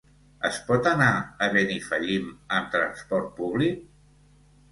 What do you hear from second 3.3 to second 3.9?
públic?